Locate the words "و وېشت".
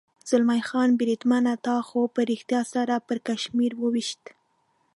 3.77-4.23